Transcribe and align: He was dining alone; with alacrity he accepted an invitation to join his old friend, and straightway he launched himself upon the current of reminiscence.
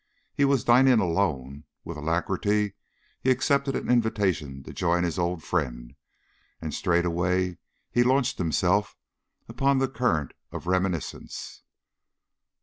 He 0.33 0.45
was 0.45 0.63
dining 0.63 0.99
alone; 0.99 1.65
with 1.85 1.95
alacrity 1.95 2.73
he 3.21 3.29
accepted 3.29 3.75
an 3.75 3.87
invitation 3.87 4.63
to 4.63 4.73
join 4.73 5.03
his 5.03 5.19
old 5.19 5.43
friend, 5.43 5.93
and 6.59 6.73
straightway 6.73 7.59
he 7.91 8.01
launched 8.01 8.39
himself 8.39 8.97
upon 9.47 9.77
the 9.77 9.87
current 9.87 10.31
of 10.51 10.65
reminiscence. 10.65 11.61